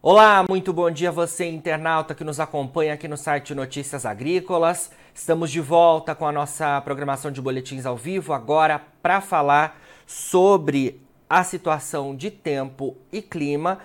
Olá, 0.00 0.44
muito 0.48 0.72
bom 0.72 0.88
dia 0.88 1.10
você 1.10 1.44
internauta 1.50 2.14
que 2.14 2.22
nos 2.22 2.38
acompanha 2.38 2.94
aqui 2.94 3.08
no 3.08 3.16
site 3.16 3.52
Notícias 3.52 4.06
Agrícolas. 4.06 4.92
Estamos 5.12 5.50
de 5.50 5.60
volta 5.60 6.14
com 6.14 6.24
a 6.24 6.30
nossa 6.30 6.80
programação 6.82 7.32
de 7.32 7.42
boletins 7.42 7.84
ao 7.84 7.96
vivo 7.96 8.32
agora 8.32 8.80
para 9.02 9.20
falar 9.20 9.76
sobre 10.06 11.02
a 11.28 11.42
situação 11.42 12.14
de 12.14 12.30
tempo 12.30 12.96
e 13.10 13.20
clima. 13.20 13.80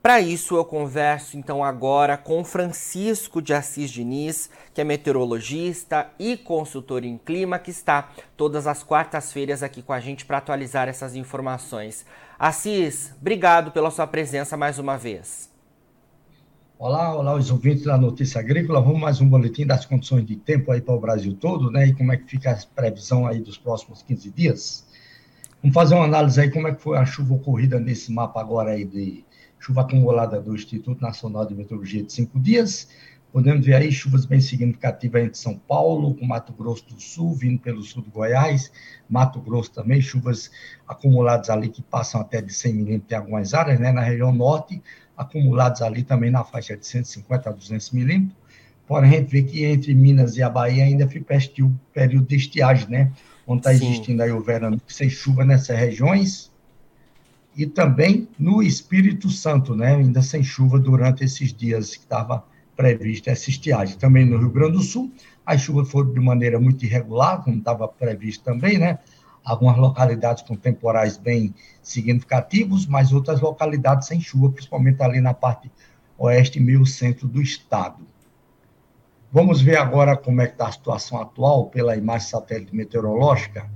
Para 0.00 0.20
isso 0.20 0.54
eu 0.54 0.64
converso 0.64 1.36
então 1.36 1.64
agora 1.64 2.16
com 2.16 2.44
Francisco 2.44 3.42
de 3.42 3.52
Assis 3.52 3.90
Diniz, 3.90 4.48
que 4.72 4.80
é 4.80 4.84
meteorologista 4.84 6.12
e 6.16 6.36
consultor 6.36 7.04
em 7.04 7.18
clima, 7.18 7.58
que 7.58 7.72
está 7.72 8.10
todas 8.36 8.68
as 8.68 8.84
quartas-feiras 8.84 9.64
aqui 9.64 9.82
com 9.82 9.92
a 9.92 9.98
gente 9.98 10.24
para 10.24 10.38
atualizar 10.38 10.88
essas 10.88 11.16
informações. 11.16 12.06
Assis, 12.38 13.12
obrigado 13.20 13.72
pela 13.72 13.90
sua 13.90 14.06
presença 14.06 14.56
mais 14.56 14.78
uma 14.78 14.96
vez. 14.96 15.55
Olá, 16.78 17.16
olá, 17.16 17.34
os 17.34 17.50
ouvintes 17.50 17.84
da 17.84 17.96
Notícia 17.96 18.38
Agrícola. 18.38 18.82
Vamos 18.82 19.00
mais 19.00 19.18
um 19.18 19.26
boletim 19.26 19.66
das 19.66 19.86
condições 19.86 20.26
de 20.26 20.36
tempo 20.36 20.70
aí 20.70 20.78
para 20.78 20.94
o 20.94 21.00
Brasil 21.00 21.34
todo, 21.34 21.70
né? 21.70 21.86
E 21.86 21.94
como 21.94 22.12
é 22.12 22.18
que 22.18 22.28
fica 22.28 22.50
a 22.50 22.58
previsão 22.74 23.26
aí 23.26 23.40
dos 23.40 23.56
próximos 23.56 24.02
15 24.02 24.30
dias. 24.30 24.86
Vamos 25.62 25.72
fazer 25.72 25.94
uma 25.94 26.04
análise 26.04 26.38
aí 26.38 26.50
como 26.50 26.68
é 26.68 26.74
que 26.74 26.82
foi 26.82 26.98
a 26.98 27.06
chuva 27.06 27.32
ocorrida 27.32 27.80
nesse 27.80 28.12
mapa 28.12 28.42
agora 28.42 28.72
aí 28.72 28.84
de 28.84 29.24
chuva 29.58 29.80
acumulada 29.80 30.38
do 30.38 30.54
Instituto 30.54 31.00
Nacional 31.00 31.46
de 31.46 31.54
Meteorologia 31.54 32.02
de 32.02 32.12
cinco 32.12 32.38
dias. 32.38 32.90
Podemos 33.32 33.64
ver 33.64 33.76
aí 33.76 33.90
chuvas 33.90 34.26
bem 34.26 34.40
significativas 34.40 35.22
entre 35.22 35.38
São 35.38 35.58
Paulo, 35.58 36.14
com 36.14 36.26
Mato 36.26 36.52
Grosso 36.52 36.86
do 36.88 37.00
Sul, 37.00 37.34
vindo 37.34 37.58
pelo 37.58 37.82
sul 37.82 38.02
do 38.02 38.10
Goiás, 38.10 38.70
Mato 39.08 39.40
Grosso 39.40 39.72
também, 39.72 40.00
chuvas 40.02 40.50
acumuladas 40.86 41.48
ali 41.48 41.70
que 41.70 41.82
passam 41.82 42.20
até 42.20 42.42
de 42.42 42.52
100 42.52 42.74
milímetros 42.74 43.12
em 43.12 43.14
algumas 43.14 43.54
áreas, 43.54 43.80
né? 43.80 43.92
Na 43.92 44.02
região 44.02 44.30
norte, 44.30 44.82
acumulados 45.16 45.82
ali 45.82 46.02
também 46.02 46.30
na 46.30 46.44
faixa 46.44 46.76
de 46.76 46.86
150 46.86 47.48
a 47.48 47.52
200 47.52 47.90
milímetros. 47.92 48.36
Porém, 48.86 49.10
a 49.10 49.12
gente 49.14 49.30
vê 49.30 49.42
que 49.42 49.64
entre 49.64 49.94
Minas 49.94 50.36
e 50.36 50.42
a 50.42 50.48
Bahia 50.48 50.84
ainda 50.84 51.08
fica 51.08 51.36
o 51.62 51.70
período 51.92 52.28
de 52.28 52.36
estiagem, 52.36 52.88
né? 52.88 53.12
Onde 53.46 53.60
está 53.60 53.74
existindo 53.74 54.22
aí 54.22 54.30
o 54.30 54.40
verão 54.40 54.78
sem 54.86 55.10
chuva 55.10 55.44
nessas 55.44 55.76
regiões. 55.76 56.52
E 57.56 57.66
também 57.66 58.28
no 58.38 58.62
Espírito 58.62 59.28
Santo, 59.28 59.74
né? 59.74 59.96
Ainda 59.96 60.22
sem 60.22 60.42
chuva 60.42 60.78
durante 60.78 61.24
esses 61.24 61.52
dias 61.52 61.96
que 61.96 62.04
estava 62.04 62.44
prevista 62.76 63.30
essa 63.30 63.50
estiagem. 63.50 63.96
Também 63.96 64.24
no 64.24 64.38
Rio 64.38 64.50
Grande 64.50 64.72
do 64.72 64.82
Sul, 64.82 65.10
as 65.44 65.62
chuvas 65.62 65.90
foram 65.90 66.12
de 66.12 66.20
maneira 66.20 66.60
muito 66.60 66.84
irregular, 66.84 67.42
como 67.42 67.58
estava 67.58 67.88
previsto 67.88 68.44
também, 68.44 68.78
né? 68.78 68.98
Algumas 69.46 69.76
localidades 69.76 70.42
com 70.42 70.56
temporais 70.56 71.16
bem 71.16 71.54
significativos, 71.80 72.84
mas 72.84 73.12
outras 73.12 73.40
localidades 73.40 74.08
sem 74.08 74.20
chuva, 74.20 74.50
principalmente 74.50 75.00
ali 75.00 75.20
na 75.20 75.32
parte 75.32 75.70
oeste 76.18 76.58
e 76.58 76.62
meio 76.62 76.84
centro 76.84 77.28
do 77.28 77.40
estado. 77.40 78.04
Vamos 79.30 79.60
ver 79.60 79.76
agora 79.76 80.16
como 80.16 80.40
é 80.40 80.46
que 80.46 80.54
está 80.54 80.66
a 80.66 80.72
situação 80.72 81.20
atual 81.20 81.66
pela 81.66 81.96
imagem 81.96 82.28
satélite 82.28 82.74
meteorológica. 82.74 83.70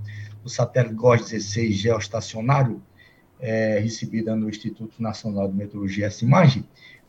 O 0.45 0.49
satélite 0.49 0.95
GOS 0.95 1.31
16 1.31 1.77
geoestacionário, 1.77 2.83
é, 3.39 3.79
recebida 3.79 4.35
no 4.35 4.49
Instituto 4.49 5.01
Nacional 5.01 5.47
de 5.47 5.55
Meteorologia, 5.55 6.07
essa 6.07 6.25
imagem. 6.25 6.65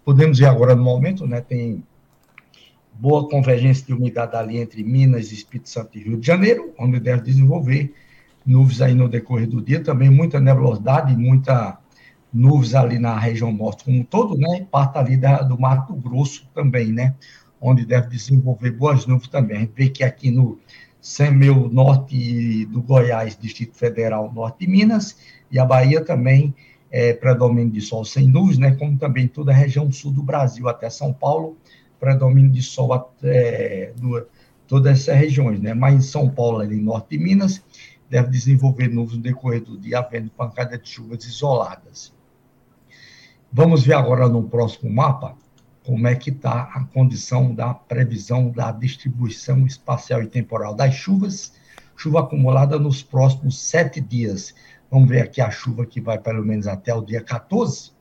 Podemos 0.05 0.37
ver 0.37 0.45
agora 0.45 0.75
no 0.75 0.83
momento, 0.83 1.25
né, 1.25 1.41
tem 1.41 1.83
boa 2.93 3.27
convergência 3.27 3.85
de 3.85 3.93
umidade 3.93 4.35
ali 4.35 4.57
entre 4.57 4.83
Minas, 4.83 5.31
Espírito 5.31 5.69
Santo 5.69 5.97
e 5.97 6.03
Rio 6.03 6.19
de 6.19 6.27
Janeiro, 6.27 6.73
onde 6.77 6.99
deve 6.99 7.23
desenvolver 7.23 7.93
nuvens 8.45 8.81
aí 8.81 8.93
no 8.93 9.07
decorrer 9.07 9.47
do 9.47 9.61
dia, 9.61 9.83
também 9.83 10.09
muita 10.09 10.39
nebulosidade, 10.39 11.15
muita 11.15 11.77
nuvens 12.33 12.73
ali 12.75 12.97
na 12.97 13.17
região 13.19 13.51
norte 13.51 13.83
como 13.83 13.99
um 13.99 14.03
todo, 14.03 14.37
né, 14.37 14.59
e 14.59 14.65
parte 14.65 14.97
ali 14.97 15.17
da, 15.17 15.41
do 15.41 15.59
Mato 15.59 15.93
Grosso 15.93 16.47
também, 16.53 16.91
né, 16.91 17.15
onde 17.59 17.85
deve 17.85 18.07
desenvolver 18.07 18.71
boas 18.71 19.05
nuvens 19.05 19.27
também. 19.27 19.57
A 19.57 19.59
gente 19.61 19.73
vê 19.75 19.89
que 19.89 20.03
aqui 20.03 20.31
no 20.31 20.57
Semeu 20.99 21.69
Norte 21.69 22.65
do 22.67 22.81
Goiás, 22.81 23.37
Distrito 23.39 23.75
Federal, 23.75 24.31
Norte 24.33 24.65
de 24.65 24.67
Minas, 24.67 25.17
e 25.51 25.59
a 25.59 25.65
Bahia 25.65 26.03
também 26.03 26.53
é 26.89 27.13
predomínio 27.13 27.71
de 27.71 27.81
sol 27.81 28.05
sem 28.05 28.27
nuvens, 28.27 28.57
né, 28.57 28.71
como 28.75 28.97
também 28.97 29.27
toda 29.27 29.51
a 29.51 29.55
região 29.55 29.91
sul 29.91 30.11
do 30.11 30.23
Brasil, 30.23 30.67
até 30.69 30.89
São 30.89 31.11
Paulo, 31.11 31.57
predomínio 31.99 32.51
de 32.51 32.61
sol 32.61 32.93
até 32.93 33.93
do, 33.97 34.25
todas 34.67 35.01
essas 35.01 35.17
regiões, 35.17 35.59
né, 35.59 35.73
mas 35.73 35.95
em 35.95 36.01
São 36.01 36.29
Paulo, 36.29 36.59
ali 36.59 36.79
norte 36.79 37.17
de 37.17 37.23
Minas, 37.23 37.61
deve 38.11 38.29
desenvolver 38.29 38.89
nuvens 38.89 39.15
no 39.15 39.23
decorrer 39.23 39.63
do 39.63 39.77
dia, 39.77 39.99
havendo 39.99 40.29
pancada 40.31 40.77
de 40.77 40.89
chuvas 40.89 41.23
isoladas. 41.23 42.13
Vamos 43.49 43.85
ver 43.85 43.93
agora 43.93 44.27
no 44.27 44.43
próximo 44.43 44.91
mapa 44.91 45.37
como 45.85 46.05
é 46.07 46.13
que 46.13 46.29
está 46.29 46.63
a 46.73 46.83
condição 46.93 47.55
da 47.55 47.73
previsão 47.73 48.51
da 48.51 48.69
distribuição 48.71 49.65
espacial 49.65 50.21
e 50.21 50.27
temporal 50.27 50.75
das 50.75 50.93
chuvas, 50.93 51.53
chuva 51.95 52.19
acumulada 52.19 52.77
nos 52.77 53.01
próximos 53.01 53.57
sete 53.57 54.01
dias. 54.01 54.53
Vamos 54.91 55.07
ver 55.07 55.21
aqui 55.21 55.39
a 55.39 55.49
chuva 55.49 55.85
que 55.85 56.01
vai 56.01 56.19
pelo 56.19 56.43
menos 56.45 56.67
até 56.67 56.93
o 56.93 57.01
dia 57.01 57.21
14. 57.21 57.93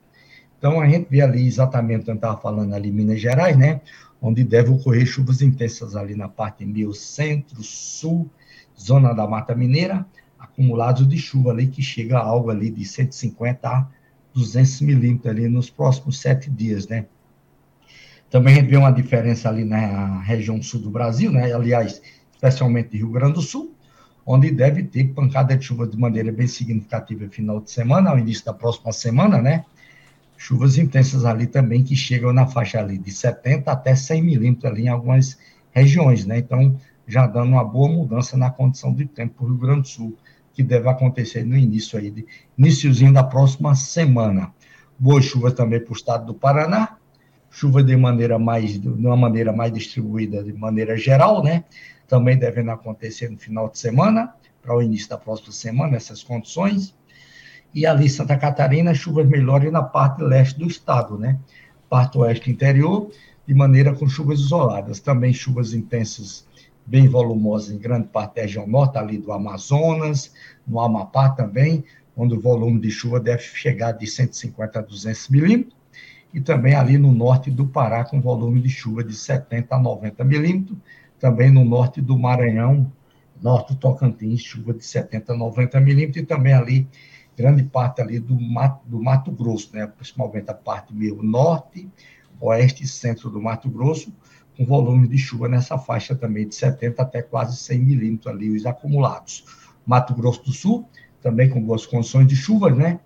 Então, 0.59 0.81
a 0.81 0.88
gente 0.88 1.09
vê 1.09 1.22
ali 1.22 1.47
exatamente, 1.47 2.09
eu 2.09 2.15
estava 2.16 2.37
falando 2.37 2.75
ali 2.75 2.88
em 2.88 2.92
Minas 2.92 3.21
Gerais, 3.21 3.56
né? 3.56 3.81
Onde 4.21 4.42
deve 4.42 4.71
ocorrer 4.71 5.06
chuvas 5.06 5.41
intensas 5.41 5.94
ali 5.94 6.16
na 6.16 6.28
parte 6.28 6.66
meio 6.66 6.92
centro, 6.92 7.62
sul 7.62 8.28
zona 8.80 9.12
da 9.12 9.26
Mata 9.26 9.54
Mineira, 9.54 10.06
acumulados 10.38 11.06
de 11.06 11.18
chuva 11.18 11.50
ali 11.50 11.66
que 11.66 11.82
chega 11.82 12.18
a 12.18 12.22
algo 12.22 12.50
ali 12.50 12.70
de 12.70 12.84
150 12.84 13.68
a 13.68 13.86
200 14.34 14.80
milímetros 14.80 15.30
ali 15.30 15.48
nos 15.48 15.68
próximos 15.68 16.18
sete 16.18 16.50
dias, 16.50 16.88
né? 16.88 17.06
Também 18.30 18.64
vê 18.64 18.76
uma 18.76 18.92
diferença 18.92 19.48
ali 19.48 19.64
na 19.64 20.20
região 20.20 20.62
sul 20.62 20.80
do 20.80 20.91
Brasil, 20.91 21.32
né? 21.32 21.52
Aliás, 21.52 22.00
especialmente 22.32 22.96
Rio 22.96 23.10
Grande 23.10 23.34
do 23.34 23.42
Sul, 23.42 23.74
onde 24.24 24.50
deve 24.50 24.84
ter 24.84 25.12
pancada 25.12 25.56
de 25.56 25.64
chuva 25.64 25.86
de 25.86 25.98
maneira 25.98 26.30
bem 26.30 26.47
significativa 26.47 27.24
no 27.24 27.30
final 27.30 27.60
de 27.60 27.70
semana, 27.70 28.10
ao 28.10 28.18
início 28.18 28.44
da 28.44 28.54
próxima 28.54 28.92
semana, 28.92 29.42
né? 29.42 29.64
Chuvas 30.36 30.78
intensas 30.78 31.24
ali 31.24 31.47
também 31.47 31.82
que 31.82 31.97
chegam 31.97 32.32
na 32.32 32.47
faixa 32.47 32.78
ali 32.78 32.97
de 32.97 33.10
70 33.10 33.70
até 33.70 33.94
100 33.94 34.22
milímetros 34.22 34.72
ali 34.72 34.84
em 34.84 34.88
algumas 34.88 35.36
regiões, 35.72 36.24
né? 36.24 36.38
Então, 36.38 36.78
já 37.10 37.26
dando 37.26 37.50
uma 37.53 37.65
boa 37.65 37.88
mudança 37.88 38.37
na 38.37 38.50
condição 38.50 38.94
de 38.94 39.04
tempo 39.04 39.34
para 39.34 39.44
o 39.44 39.48
Rio 39.48 39.59
Grande 39.59 39.81
do 39.82 39.88
Sul, 39.88 40.16
que 40.54 40.62
deve 40.62 40.88
acontecer 40.88 41.44
no 41.44 41.56
início 41.56 41.98
aí, 41.98 42.10
de, 42.10 42.25
iníciozinho 42.56 43.12
da 43.12 43.25
próxima 43.25 43.75
semana. 43.75 44.53
Boas 44.98 45.25
chuvas 45.25 45.54
também 45.54 45.81
para 45.81 45.93
o 45.93 45.97
estado 45.97 46.26
do 46.26 46.34
Paraná, 46.34 46.97
chuva 47.50 47.82
de 47.82 47.97
maneira 47.97 48.38
mais, 48.38 48.81
de 48.81 48.88
uma 48.88 49.16
maneira 49.16 49.53
mais 49.53 49.72
distribuída, 49.72 50.44
de 50.44 50.53
maneira 50.53 50.97
geral, 50.97 51.43
né? 51.43 51.65
Também 52.06 52.38
devem 52.38 52.69
acontecer 52.71 53.28
no 53.28 53.37
final 53.37 53.69
de 53.69 53.78
semana, 53.78 54.32
para 54.62 54.77
o 54.77 54.82
início 54.82 55.09
da 55.09 55.19
próxima 55.19 55.53
semana, 55.53 55.97
essas 55.97 56.22
condições. 56.22 56.94
E 57.75 57.87
ali 57.87 58.09
Santa 58.09 58.37
Catarina, 58.37 58.94
chuvas 58.94 59.27
melhores 59.27 59.72
na 59.72 59.82
parte 59.82 60.22
leste 60.22 60.59
do 60.59 60.66
estado, 60.66 61.19
né? 61.19 61.38
Parte 61.88 62.19
oeste 62.19 62.50
interior, 62.50 63.10
de 63.47 63.54
maneira 63.54 63.94
com 63.94 64.09
chuvas 64.09 64.38
isoladas. 64.38 65.00
Também 65.00 65.32
chuvas 65.32 65.72
intensas 65.72 66.47
bem 66.90 67.06
volumosa 67.06 67.72
em 67.72 67.78
grande 67.78 68.08
parte 68.08 68.34
da 68.34 68.42
região 68.42 68.66
norte, 68.66 68.98
ali 68.98 69.16
do 69.16 69.30
Amazonas, 69.30 70.34
no 70.66 70.80
Amapá 70.80 71.30
também, 71.30 71.84
onde 72.16 72.34
o 72.34 72.40
volume 72.40 72.80
de 72.80 72.90
chuva 72.90 73.20
deve 73.20 73.44
chegar 73.44 73.92
de 73.92 74.08
150 74.08 74.80
a 74.80 74.82
200 74.82 75.28
milímetros, 75.28 75.76
e 76.34 76.40
também 76.40 76.74
ali 76.74 76.98
no 76.98 77.12
norte 77.12 77.48
do 77.48 77.64
Pará, 77.64 78.04
com 78.04 78.20
volume 78.20 78.60
de 78.60 78.68
chuva 78.68 79.04
de 79.04 79.14
70 79.14 79.72
a 79.72 79.78
90 79.78 80.24
milímetros, 80.24 80.76
também 81.20 81.48
no 81.48 81.64
norte 81.64 82.00
do 82.00 82.18
Maranhão, 82.18 82.92
norte 83.40 83.72
do 83.72 83.78
Tocantins, 83.78 84.42
chuva 84.42 84.74
de 84.74 84.84
70 84.84 85.32
a 85.32 85.36
90 85.36 85.80
milímetros, 85.80 86.24
e 86.24 86.26
também 86.26 86.54
ali, 86.54 86.88
grande 87.36 87.62
parte 87.62 88.03
ali 88.03 88.18
do 88.18 88.34
Mato, 88.34 88.80
do 88.84 89.00
Mato 89.00 89.30
Grosso, 89.30 89.70
né, 89.72 89.86
principalmente 89.86 90.50
a 90.50 90.54
parte 90.54 90.92
meio 90.92 91.22
norte, 91.22 91.88
oeste 92.41 92.82
e 92.82 92.88
centro 92.88 93.30
do 93.30 93.41
Mato 93.41 93.70
Grosso, 93.70 94.12
com 94.60 94.66
volume 94.66 95.09
de 95.09 95.16
chuva 95.16 95.48
nessa 95.48 95.78
faixa 95.78 96.15
também 96.15 96.47
de 96.47 96.54
70 96.54 97.01
até 97.01 97.22
quase 97.22 97.57
100 97.57 97.78
milímetros 97.78 98.34
ali, 98.34 98.51
os 98.51 98.66
acumulados. 98.66 99.47
Mato 99.86 100.15
Grosso 100.15 100.45
do 100.45 100.53
Sul, 100.53 100.86
também 101.22 101.48
com 101.48 101.62
boas 101.62 101.86
condições 101.86 102.27
de 102.27 102.36
chuva, 102.36 102.68
né? 102.68 103.01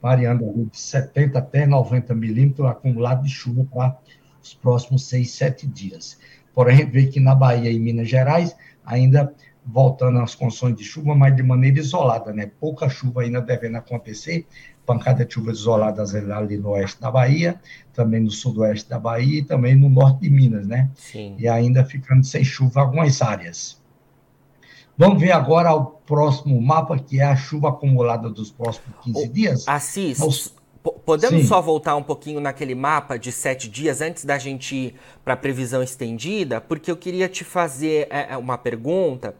Variando 0.00 0.44
de 0.70 0.78
70 0.78 1.36
até 1.36 1.66
90 1.66 2.14
milímetros 2.14 2.68
acumulado 2.68 3.24
de 3.24 3.28
chuva 3.28 3.64
para 3.64 3.98
os 4.40 4.54
próximos 4.54 5.08
6, 5.08 5.28
7 5.32 5.66
dias. 5.66 6.16
Porém, 6.54 6.76
a 6.76 6.78
gente 6.78 6.92
vê 6.92 7.06
que 7.06 7.18
na 7.18 7.34
Bahia 7.34 7.72
e 7.72 7.78
Minas 7.80 8.08
Gerais, 8.08 8.54
ainda 8.86 9.34
voltando 9.64 10.18
às 10.20 10.34
condições 10.34 10.76
de 10.76 10.84
chuva, 10.84 11.14
mas 11.14 11.34
de 11.36 11.42
maneira 11.42 11.78
isolada, 11.78 12.32
né? 12.32 12.50
Pouca 12.58 12.88
chuva 12.88 13.22
ainda 13.22 13.40
devendo 13.40 13.76
acontecer, 13.76 14.46
pancada 14.86 15.24
de 15.24 15.34
chuvas 15.34 15.58
isoladas 15.58 16.14
ali 16.14 16.56
no 16.56 16.70
oeste 16.70 17.00
da 17.00 17.10
Bahia, 17.10 17.60
também 17.92 18.20
no 18.20 18.30
sudoeste 18.30 18.88
da 18.88 18.98
Bahia 18.98 19.40
e 19.40 19.44
também 19.44 19.76
no 19.76 19.88
norte 19.88 20.20
de 20.20 20.30
Minas, 20.30 20.66
né? 20.66 20.90
Sim. 20.94 21.36
E 21.38 21.46
ainda 21.46 21.84
ficando 21.84 22.24
sem 22.24 22.42
chuva 22.42 22.80
algumas 22.80 23.22
áreas. 23.22 23.80
Vamos 24.96 25.20
ver 25.20 25.32
agora 25.32 25.72
o 25.72 25.86
próximo 25.86 26.60
mapa, 26.60 26.98
que 26.98 27.20
é 27.20 27.24
a 27.24 27.36
chuva 27.36 27.70
acumulada 27.70 28.28
dos 28.28 28.50
próximos 28.50 28.94
15 29.02 29.28
dias. 29.28 29.64
Assis, 29.66 30.18
Nos... 30.18 30.54
Podemos 31.04 31.42
Sim. 31.42 31.46
só 31.46 31.60
voltar 31.60 31.94
um 31.96 32.02
pouquinho 32.02 32.40
naquele 32.40 32.74
mapa 32.74 33.18
de 33.18 33.30
sete 33.30 33.68
dias 33.68 34.00
antes 34.00 34.24
da 34.24 34.38
gente 34.38 34.74
ir 34.74 34.94
para 35.22 35.34
a 35.34 35.36
previsão 35.36 35.82
estendida? 35.82 36.60
Porque 36.60 36.90
eu 36.90 36.96
queria 36.96 37.28
te 37.28 37.44
fazer 37.44 38.06
é, 38.10 38.32
é 38.32 38.36
uma 38.36 38.56
pergunta 38.56 39.34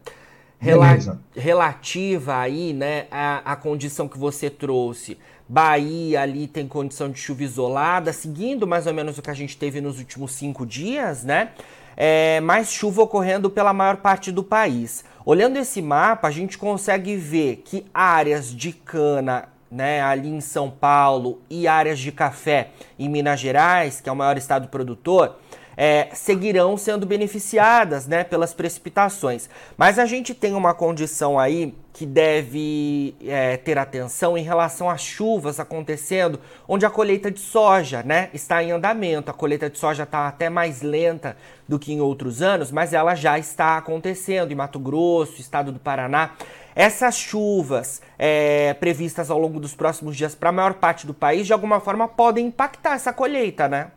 rela 0.60 0.98
relativa 1.34 2.36
aí, 2.36 2.74
né, 2.74 3.06
à, 3.10 3.52
à 3.52 3.56
condição 3.56 4.06
que 4.06 4.18
você 4.18 4.50
trouxe. 4.50 5.16
Bahia 5.48 6.20
ali 6.20 6.46
tem 6.46 6.68
condição 6.68 7.10
de 7.10 7.18
chuva 7.18 7.42
isolada, 7.42 8.12
seguindo 8.12 8.66
mais 8.66 8.86
ou 8.86 8.94
menos 8.94 9.18
o 9.18 9.22
que 9.22 9.30
a 9.30 9.34
gente 9.34 9.56
teve 9.56 9.80
nos 9.80 9.98
últimos 9.98 10.32
cinco 10.32 10.64
dias, 10.64 11.24
né? 11.24 11.50
É, 11.96 12.40
mais 12.40 12.70
chuva 12.70 13.02
ocorrendo 13.02 13.50
pela 13.50 13.72
maior 13.72 13.96
parte 13.96 14.30
do 14.30 14.44
país. 14.44 15.04
Olhando 15.24 15.58
esse 15.58 15.82
mapa, 15.82 16.28
a 16.28 16.30
gente 16.30 16.56
consegue 16.56 17.16
ver 17.16 17.62
que 17.64 17.84
áreas 17.92 18.54
de 18.54 18.72
cana 18.72 19.48
né, 19.70 20.02
ali 20.02 20.28
em 20.28 20.40
São 20.40 20.70
Paulo 20.70 21.40
e 21.48 21.68
áreas 21.68 21.98
de 21.98 22.10
café 22.10 22.70
em 22.98 23.08
Minas 23.08 23.38
Gerais, 23.38 24.00
que 24.00 24.08
é 24.08 24.12
o 24.12 24.16
maior 24.16 24.36
estado 24.36 24.68
produtor, 24.68 25.36
é, 25.76 26.08
seguirão 26.12 26.76
sendo 26.76 27.06
beneficiadas 27.06 28.06
né, 28.06 28.22
pelas 28.22 28.52
precipitações. 28.52 29.48
Mas 29.78 29.98
a 29.98 30.04
gente 30.04 30.34
tem 30.34 30.54
uma 30.54 30.74
condição 30.74 31.38
aí 31.38 31.74
que 31.94 32.04
deve 32.04 33.14
é, 33.26 33.56
ter 33.56 33.78
atenção 33.78 34.36
em 34.36 34.42
relação 34.42 34.90
às 34.90 35.00
chuvas 35.00 35.58
acontecendo, 35.58 36.38
onde 36.68 36.84
a 36.84 36.90
colheita 36.90 37.30
de 37.30 37.40
soja 37.40 38.02
né, 38.02 38.28
está 38.34 38.62
em 38.62 38.72
andamento. 38.72 39.30
A 39.30 39.34
colheita 39.34 39.70
de 39.70 39.78
soja 39.78 40.02
está 40.02 40.28
até 40.28 40.50
mais 40.50 40.82
lenta 40.82 41.36
do 41.66 41.78
que 41.78 41.92
em 41.92 42.00
outros 42.00 42.42
anos, 42.42 42.70
mas 42.70 42.92
ela 42.92 43.14
já 43.14 43.38
está 43.38 43.78
acontecendo 43.78 44.52
em 44.52 44.54
Mato 44.54 44.78
Grosso, 44.78 45.40
estado 45.40 45.72
do 45.72 45.78
Paraná. 45.78 46.32
Essas 46.74 47.16
chuvas 47.16 48.00
é, 48.18 48.74
previstas 48.74 49.30
ao 49.30 49.38
longo 49.38 49.58
dos 49.60 49.74
próximos 49.74 50.16
dias 50.16 50.34
para 50.34 50.50
a 50.50 50.52
maior 50.52 50.74
parte 50.74 51.06
do 51.06 51.14
país, 51.14 51.46
de 51.46 51.52
alguma 51.52 51.80
forma, 51.80 52.06
podem 52.06 52.46
impactar 52.46 52.94
essa 52.94 53.12
colheita, 53.12 53.68
né? 53.68 53.88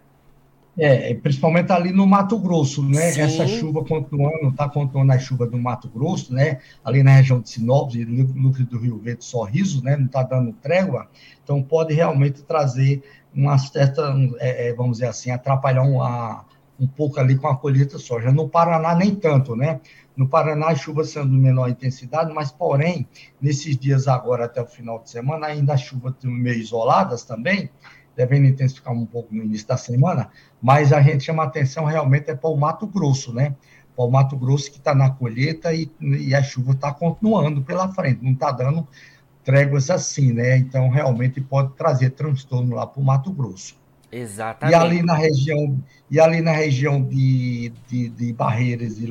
É, 0.75 1.13
principalmente 1.13 1.71
ali 1.71 1.91
no 1.91 2.07
Mato 2.07 2.37
Grosso, 2.39 2.83
né? 2.83 3.11
Sim. 3.11 3.21
Essa 3.21 3.47
chuva 3.47 3.85
continuando, 3.85 4.49
está 4.49 4.67
continuando 4.67 5.13
a 5.13 5.19
chuva 5.19 5.45
do 5.45 5.57
Mato 5.57 5.87
Grosso, 5.87 6.33
né? 6.33 6.59
Ali 6.83 7.03
na 7.03 7.11
região 7.11 7.39
de 7.39 7.49
Sinop, 7.49 7.93
e 7.93 8.03
núcleo 8.03 8.65
do 8.65 8.79
Rio 8.79 8.97
Verde, 8.97 9.23
Sorriso, 9.23 9.83
né? 9.83 9.95
Não 9.95 10.07
está 10.07 10.23
dando 10.23 10.51
trégua, 10.53 11.07
então 11.43 11.61
pode 11.61 11.93
realmente 11.93 12.41
trazer 12.41 13.03
uma 13.35 13.57
certa, 13.59 14.15
é, 14.39 14.69
é, 14.69 14.73
vamos 14.73 14.93
dizer 14.93 15.07
assim, 15.07 15.29
atrapalhar 15.29 15.83
uma, 15.83 16.43
um 16.79 16.87
pouco 16.87 17.19
ali 17.19 17.35
com 17.35 17.47
a 17.47 17.55
colheita 17.55 17.97
soja. 17.97 18.31
No 18.31 18.49
Paraná, 18.49 18.95
nem 18.95 19.15
tanto, 19.15 19.55
né? 19.55 19.79
No 20.15 20.27
Paraná, 20.27 20.69
as 20.69 20.79
chuvas 20.79 21.09
sendo 21.09 21.29
de 21.29 21.37
menor 21.37 21.69
intensidade, 21.69 22.33
mas, 22.33 22.51
porém, 22.51 23.07
nesses 23.41 23.77
dias 23.77 24.07
agora, 24.07 24.45
até 24.45 24.61
o 24.61 24.65
final 24.65 24.99
de 24.99 25.09
semana, 25.09 25.47
ainda 25.47 25.73
as 25.73 25.81
chuvas 25.81 26.13
meio 26.23 26.59
isoladas 26.59 27.23
também, 27.23 27.69
devendo 28.15 28.45
intensificar 28.45 28.93
um 28.93 29.05
pouco 29.05 29.33
no 29.33 29.43
início 29.43 29.67
da 29.67 29.77
semana, 29.77 30.29
mas 30.61 30.93
a 30.93 31.01
gente 31.01 31.23
chama 31.23 31.43
atenção 31.43 31.85
realmente 31.85 32.29
é 32.29 32.35
para 32.35 32.49
o 32.49 32.57
Mato 32.57 32.85
Grosso, 32.85 33.33
né? 33.33 33.55
Para 33.95 34.05
o 34.05 34.11
Mato 34.11 34.37
Grosso 34.37 34.71
que 34.71 34.77
está 34.77 34.93
na 34.93 35.09
colheita 35.09 35.73
e, 35.73 35.89
e 35.99 36.35
a 36.35 36.43
chuva 36.43 36.73
está 36.73 36.91
continuando 36.93 37.61
pela 37.63 37.91
frente, 37.91 38.23
não 38.23 38.33
está 38.33 38.51
dando 38.51 38.87
tréguas 39.43 39.89
assim, 39.89 40.31
né? 40.31 40.57
Então, 40.57 40.89
realmente 40.89 41.41
pode 41.41 41.73
trazer 41.73 42.11
transtorno 42.11 42.75
lá 42.75 42.87
para 42.87 43.01
o 43.01 43.03
Mato 43.03 43.31
Grosso. 43.31 43.82
Exatamente. 44.15 44.75
E 44.75 44.79
ali 44.79 45.01
na 45.01 45.15
região, 45.15 45.83
e 46.09 46.19
ali 46.19 46.41
na 46.41 46.51
região 46.51 47.03
de, 47.03 47.73
de, 47.87 48.09
de 48.09 48.33
Barreiras, 48.33 48.99
e 48.99 49.07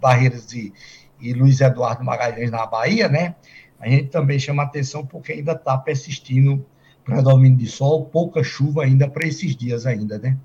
Barreiras 0.00 0.52
e, 0.52 0.72
e 1.20 1.34
Luiz 1.34 1.60
Eduardo 1.60 2.02
Magalhães, 2.02 2.50
na 2.50 2.66
Bahia, 2.66 3.08
né? 3.08 3.34
A 3.78 3.88
gente 3.88 4.08
também 4.08 4.38
chama 4.38 4.62
atenção 4.62 5.04
porque 5.06 5.32
ainda 5.32 5.52
está 5.52 5.76
persistindo 5.76 6.64
predomínio 7.04 7.58
de 7.58 7.66
sol, 7.66 8.06
pouca 8.06 8.42
chuva 8.42 8.84
ainda 8.84 9.08
para 9.08 9.26
esses 9.26 9.54
dias 9.54 9.86
ainda, 9.86 10.18
né? 10.18 10.36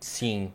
Sim. 0.00 0.52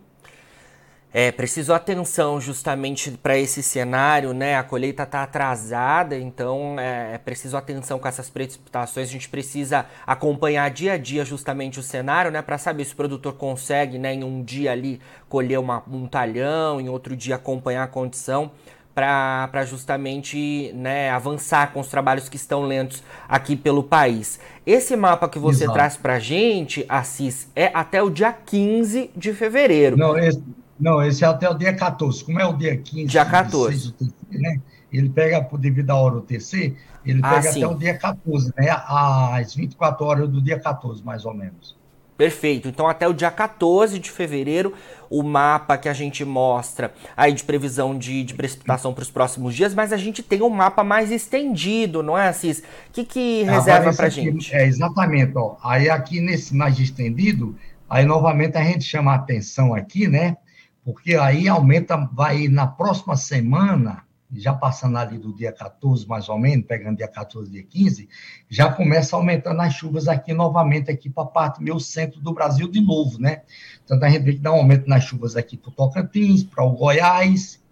É 1.15 1.31
preciso 1.31 1.71
atenção 1.71 2.41
justamente 2.41 3.11
para 3.11 3.37
esse 3.37 3.61
cenário, 3.61 4.33
né? 4.33 4.57
A 4.57 4.63
colheita 4.63 5.03
está 5.03 5.21
atrasada, 5.21 6.17
então 6.17 6.79
é, 6.79 7.13
é, 7.13 7.17
preciso 7.19 7.55
atenção 7.55 7.99
com 7.99 8.07
essas 8.07 8.31
precipitações. 8.31 9.09
A 9.09 9.11
gente 9.11 9.29
precisa 9.29 9.85
acompanhar 10.07 10.71
dia 10.71 10.93
a 10.93 10.97
dia 10.97 11.23
justamente 11.23 11.79
o 11.79 11.83
cenário, 11.83 12.31
né? 12.31 12.41
Para 12.41 12.57
saber 12.57 12.83
se 12.83 12.93
o 12.93 12.95
produtor 12.95 13.33
consegue, 13.33 13.99
né, 13.99 14.15
em 14.15 14.23
um 14.23 14.41
dia 14.41 14.71
ali 14.71 14.99
colher 15.29 15.59
uma, 15.59 15.83
um 15.87 16.07
talhão, 16.07 16.81
em 16.81 16.89
outro 16.89 17.15
dia 17.15 17.35
acompanhar 17.35 17.83
a 17.83 17.87
condição 17.87 18.49
para 18.95 19.65
justamente 19.65 20.71
né, 20.73 21.09
avançar 21.09 21.73
com 21.73 21.79
os 21.79 21.87
trabalhos 21.87 22.29
que 22.29 22.35
estão 22.35 22.63
lentos 22.63 23.03
aqui 23.27 23.55
pelo 23.55 23.83
país. 23.83 24.39
Esse 24.65 24.95
mapa 24.95 25.27
que 25.27 25.39
você 25.39 25.63
Exato. 25.63 25.77
traz 25.77 25.97
para 25.97 26.13
a 26.15 26.19
gente, 26.19 26.85
Assis, 26.87 27.47
é 27.55 27.71
até 27.73 28.01
o 28.01 28.09
dia 28.09 28.31
15 28.31 29.11
de 29.15 29.33
fevereiro. 29.33 29.97
Não 29.97 30.17
esse, 30.17 30.41
não, 30.79 31.03
esse 31.03 31.23
é 31.23 31.27
até 31.27 31.49
o 31.49 31.53
dia 31.53 31.73
14. 31.73 32.23
Como 32.23 32.39
é 32.39 32.45
o 32.45 32.53
dia 32.53 32.77
15? 32.77 33.05
Dia 33.05 33.25
14. 33.25 33.91
TC, 33.93 34.13
né? 34.31 34.59
Ele 34.91 35.09
pega, 35.09 35.41
por 35.41 35.59
devido 35.59 35.89
à 35.89 35.95
hora 35.95 36.17
UTC, 36.17 36.75
ele 37.05 37.19
ah, 37.23 37.29
pega 37.29 37.51
sim. 37.51 37.63
até 37.63 37.73
o 37.73 37.77
dia 37.77 37.97
14, 37.97 38.53
né? 38.57 38.69
Às 38.69 39.55
24 39.55 40.05
horas 40.05 40.29
do 40.29 40.41
dia 40.41 40.59
14, 40.59 41.03
mais 41.03 41.25
ou 41.25 41.33
menos. 41.33 41.75
Perfeito. 42.15 42.67
Então, 42.67 42.87
até 42.87 43.07
o 43.07 43.13
dia 43.13 43.31
14 43.31 43.97
de 43.97 44.11
fevereiro, 44.11 44.73
o 45.09 45.23
mapa 45.23 45.77
que 45.77 45.89
a 45.89 45.93
gente 45.93 46.23
mostra 46.23 46.93
aí 47.17 47.33
de 47.33 47.43
previsão 47.43 47.97
de, 47.97 48.23
de 48.23 48.35
precipitação 48.35 48.93
para 48.93 49.01
os 49.01 49.09
próximos 49.09 49.55
dias, 49.55 49.73
mas 49.73 49.91
a 49.91 49.97
gente 49.97 50.21
tem 50.21 50.41
um 50.43 50.49
mapa 50.49 50.83
mais 50.83 51.11
estendido, 51.11 52.03
não 52.03 52.15
é, 52.15 52.27
Assis? 52.27 52.59
O 52.59 52.63
que, 52.93 53.03
que 53.03 53.43
reserva 53.43 53.91
para 53.93 54.07
a 54.07 54.09
gente? 54.09 54.53
É, 54.53 54.65
exatamente. 54.67 55.33
Ó. 55.35 55.55
Aí, 55.63 55.89
aqui 55.89 56.21
nesse 56.21 56.55
mais 56.55 56.79
estendido, 56.79 57.55
aí 57.89 58.05
novamente 58.05 58.57
a 58.57 58.63
gente 58.63 58.83
chama 58.83 59.11
a 59.11 59.15
atenção 59.15 59.73
aqui, 59.73 60.07
né? 60.07 60.37
Porque 60.83 61.15
aí 61.15 61.47
aumenta, 61.47 61.95
vai 62.11 62.47
na 62.47 62.67
próxima 62.67 63.15
semana, 63.15 64.03
já 64.35 64.53
passando 64.53 64.97
ali 64.97 65.17
do 65.17 65.33
dia 65.33 65.51
14, 65.51 66.07
mais 66.07 66.27
ou 66.27 66.37
menos, 66.37 66.65
pegando 66.65 66.97
dia 66.97 67.07
14, 67.07 67.49
dia 67.49 67.63
15, 67.63 68.09
já 68.49 68.71
começa 68.71 69.15
aumentando 69.15 69.61
as 69.61 69.73
chuvas 69.73 70.07
aqui 70.07 70.33
novamente, 70.33 70.91
aqui 70.91 71.09
para 71.09 71.23
a 71.23 71.27
parte 71.27 71.63
meio 71.63 71.79
centro 71.79 72.19
do 72.19 72.33
Brasil 72.33 72.67
de 72.67 72.81
novo, 72.81 73.19
né? 73.19 73.43
Então, 73.85 73.97
a 74.01 74.09
gente 74.09 74.23
vê 74.23 74.33
que 74.33 74.39
dá 74.39 74.51
um 74.51 74.57
aumento 74.57 74.87
nas 74.87 75.03
chuvas 75.03 75.35
aqui 75.35 75.55
para 75.55 75.69
o 75.69 75.73
Tocantins, 75.73 76.43
para 76.43 76.63
o 76.63 76.71
Goiás, 76.71 77.62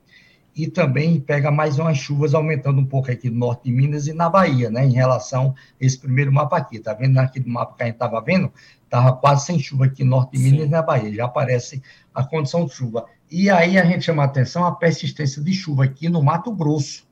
e 0.56 0.68
também 0.68 1.20
pega 1.20 1.50
mais 1.50 1.80
umas 1.80 1.98
chuvas 1.98 2.34
aumentando 2.34 2.80
um 2.80 2.86
pouco 2.86 3.10
aqui 3.10 3.30
no 3.30 3.38
norte 3.38 3.64
de 3.66 3.72
Minas 3.72 4.08
e 4.08 4.14
na 4.14 4.30
Bahia, 4.30 4.70
né? 4.70 4.86
Em 4.86 4.94
relação 4.94 5.56
a 5.80 5.86
esse 5.86 5.98
primeiro 5.98 6.32
mapa 6.32 6.58
aqui, 6.58 6.80
tá 6.80 6.94
vendo? 6.94 7.14
Naquele 7.14 7.50
mapa 7.50 7.76
que 7.76 7.84
a 7.84 7.86
gente 7.86 7.96
estava 7.96 8.20
vendo, 8.22 8.52
estava 8.84 9.14
quase 9.14 9.46
sem 9.46 9.60
chuva 9.60 9.86
aqui 9.86 10.04
no 10.04 10.12
norte 10.12 10.38
de 10.38 10.40
Minas 10.40 10.62
Sim. 10.62 10.68
e 10.68 10.70
na 10.70 10.82
Bahia, 10.82 11.14
já 11.14 11.26
aparece 11.26 11.82
a 12.14 12.24
condição 12.24 12.66
de 12.66 12.74
chuva. 12.74 13.06
E 13.30 13.50
aí 13.50 13.78
a 13.78 13.86
gente 13.86 14.04
chama 14.04 14.24
a 14.24 14.26
atenção 14.26 14.66
a 14.66 14.76
persistência 14.76 15.42
de 15.42 15.54
chuva 15.54 15.86
aqui 15.86 16.10
no 16.10 16.22
Mato 16.22 16.52
Grosso. 16.54 17.10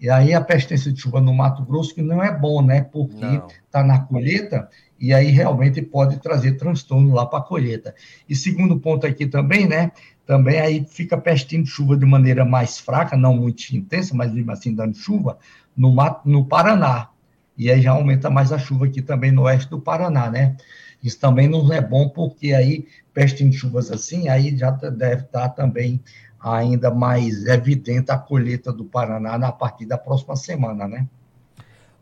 E 0.00 0.08
aí 0.08 0.34
a 0.34 0.40
persistência 0.40 0.90
de 0.92 1.00
chuva 1.00 1.20
no 1.20 1.34
Mato 1.34 1.62
Grosso 1.64 1.94
que 1.94 2.02
não 2.02 2.22
é 2.22 2.36
bom, 2.36 2.62
né? 2.62 2.82
Porque 2.82 3.42
está 3.66 3.84
na 3.84 4.00
colheita 4.00 4.68
e 4.98 5.12
aí 5.12 5.26
realmente 5.26 5.82
pode 5.82 6.18
trazer 6.18 6.52
transtorno 6.52 7.14
lá 7.14 7.26
para 7.26 7.40
a 7.40 7.42
colheita. 7.42 7.94
E 8.28 8.34
segundo 8.34 8.80
ponto 8.80 9.06
aqui 9.06 9.26
também, 9.26 9.68
né? 9.68 9.92
Também 10.26 10.58
aí 10.58 10.86
fica 10.88 11.18
persistindo 11.18 11.66
chuva 11.66 11.96
de 11.96 12.06
maneira 12.06 12.44
mais 12.44 12.78
fraca, 12.78 13.16
não 13.16 13.36
muito 13.36 13.70
intensa, 13.70 14.14
mas 14.14 14.32
mesmo 14.32 14.50
assim 14.50 14.74
dando 14.74 14.96
chuva, 14.96 15.38
no, 15.76 15.94
no 16.24 16.44
Paraná. 16.46 17.08
E 17.56 17.70
aí 17.70 17.80
já 17.80 17.92
aumenta 17.92 18.30
mais 18.30 18.52
a 18.52 18.58
chuva 18.58 18.86
aqui 18.86 19.02
também 19.02 19.30
no 19.30 19.42
oeste 19.42 19.70
do 19.70 19.80
Paraná, 19.80 20.30
né? 20.30 20.56
Isso 21.02 21.20
também 21.20 21.46
não 21.46 21.70
é 21.72 21.80
bom, 21.80 22.08
porque 22.08 22.54
aí, 22.54 22.88
peste 23.12 23.44
em 23.44 23.52
chuvas 23.52 23.90
assim, 23.90 24.28
aí 24.28 24.56
já 24.56 24.70
deve 24.70 25.22
estar 25.22 25.50
também 25.50 26.00
ainda 26.40 26.90
mais 26.90 27.44
evidente 27.46 28.10
a 28.10 28.18
colheita 28.18 28.72
do 28.72 28.84
Paraná 28.84 29.38
na 29.38 29.52
partir 29.52 29.86
da 29.86 29.98
próxima 29.98 30.36
semana, 30.36 30.88
né? 30.88 31.06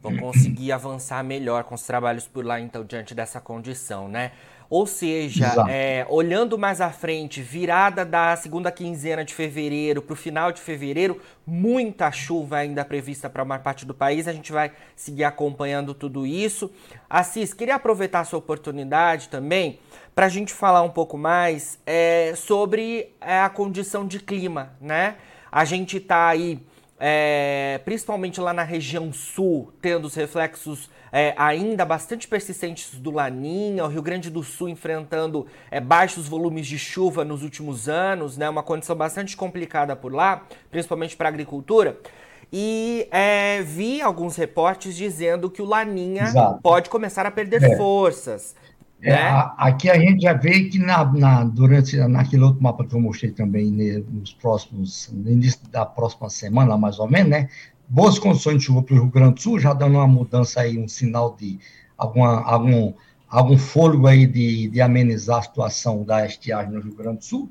Vão 0.01 0.17
conseguir 0.17 0.73
avançar 0.73 1.23
melhor 1.23 1.63
com 1.63 1.77
os 1.77 1.83
trabalhos 1.83 2.27
por 2.27 2.45
lá, 2.45 2.61
então, 2.61 2.85
diante 2.85 3.15
dessa 3.15 3.41
condição, 3.41 4.09
né? 4.09 4.33
Ou 4.73 4.87
seja, 4.87 5.67
é, 5.69 6.07
olhando 6.09 6.57
mais 6.57 6.81
à 6.81 6.89
frente, 6.89 7.43
virada 7.43 8.07
da 8.07 8.35
segunda 8.37 8.73
quinzena 8.73 9.23
de 9.23 9.35
fevereiro 9.35 10.01
para 10.01 10.15
o 10.15 10.17
final 10.17 10.51
de 10.51 10.63
fevereiro, 10.63 11.21
muita 11.47 12.11
chuva 12.11 12.57
ainda 12.57 12.83
prevista 12.83 13.29
para 13.29 13.43
uma 13.43 13.59
parte 13.59 13.85
do 13.85 13.93
país. 13.93 14.27
A 14.27 14.33
gente 14.33 14.51
vai 14.51 14.73
seguir 14.97 15.25
acompanhando 15.25 15.93
tudo 15.93 16.27
isso. 16.27 16.71
Assis, 17.11 17.53
queria 17.53 17.75
aproveitar 17.75 18.21
essa 18.21 18.35
oportunidade 18.35 19.29
também 19.29 19.79
para 20.15 20.25
a 20.25 20.31
gente 20.31 20.55
falar 20.55 20.81
um 20.81 20.89
pouco 20.89 21.19
mais 21.19 21.79
é, 21.85 22.33
sobre 22.35 23.13
é, 23.21 23.41
a 23.41 23.51
condição 23.51 24.07
de 24.07 24.21
clima, 24.21 24.73
né? 24.81 25.17
A 25.51 25.67
gente 25.67 25.99
está 25.99 26.29
aí 26.29 26.59
é, 26.99 27.81
principalmente 27.85 28.41
lá 28.41 28.53
na 28.53 28.63
região 28.63 29.13
sul, 29.13 29.73
tendo 29.81 30.05
os 30.07 30.15
reflexos 30.15 30.89
é, 31.11 31.35
ainda 31.37 31.85
bastante 31.85 32.27
persistentes 32.27 32.95
do 32.95 33.11
Laninha, 33.11 33.85
o 33.85 33.89
Rio 33.89 34.03
Grande 34.03 34.31
do 34.31 34.43
Sul 34.43 34.69
enfrentando 34.69 35.47
é, 35.71 35.81
baixos 35.81 36.29
volumes 36.29 36.67
de 36.67 36.79
chuva 36.79 37.25
nos 37.25 37.43
últimos 37.43 37.89
anos, 37.89 38.39
né, 38.39 38.49
uma 38.49 38.63
condição 38.63 38.97
bastante 38.97 39.37
complicada 39.37 39.95
por 39.95 40.13
lá, 40.13 40.43
principalmente 40.71 41.17
para 41.17 41.29
a 41.29 41.31
agricultura. 41.31 41.99
e 42.53 43.09
é, 43.11 43.63
vi 43.63 44.01
alguns 44.03 44.37
reportes 44.37 44.95
dizendo 44.95 45.51
que 45.51 45.63
o 45.63 45.65
Laninha 45.65 46.25
Exato. 46.25 46.61
pode 46.63 46.91
começar 46.91 47.25
a 47.27 47.31
perder 47.31 47.63
é. 47.63 47.77
forças. 47.77 48.55
É, 49.03 49.11
né? 49.11 49.19
a, 49.21 49.55
aqui 49.59 49.91
a 49.91 49.99
gente 49.99 50.23
já 50.23 50.33
vê 50.33 50.65
que 50.65 50.79
na, 50.79 51.05
na, 51.05 51.45
durante 51.45 51.97
naquele 51.97 52.45
outro 52.45 52.63
mapa 52.63 52.85
que 52.85 52.95
eu 52.95 53.01
mostrei 53.01 53.33
também 53.33 53.71
né, 53.71 54.03
nos 54.09 54.33
próximos 54.33 55.11
no 55.13 55.31
início 55.31 55.61
da 55.71 55.85
próxima 55.85 56.31
semana 56.31 56.77
mais 56.79 56.99
ou 56.99 57.11
menos, 57.11 57.31
né? 57.31 57.49
Boas 57.89 58.19
condições 58.19 58.59
de 58.59 58.65
chuva 58.65 58.83
para 58.83 58.95
o 58.95 59.01
Rio 59.01 59.11
Grande 59.11 59.35
do 59.35 59.41
Sul, 59.41 59.59
já 59.59 59.75
dando 59.75 59.97
uma 59.97 60.07
mudança 60.07 60.61
aí, 60.61 60.79
um 60.79 60.89
sinal 60.89 61.37
de 61.39 61.59
alguma, 61.99 62.43
algum 62.43 62.93
algum 63.29 63.57
fôlego 63.57 64.07
aí 64.07 64.27
de, 64.27 64.69
de 64.69 64.81
amenizar 64.81 65.39
a 65.39 65.43
situação 65.43 66.05
da 66.05 66.25
estiagem 66.27 66.73
no 66.73 66.81
Rio 66.81 66.95
Grande 66.95 67.19
do 67.19 67.25
Sul 67.25 67.51